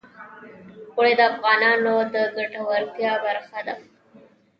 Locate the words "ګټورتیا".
2.35-3.13